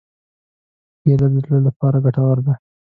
[1.01, 2.53] کېله د زړه لپاره ګټوره ده.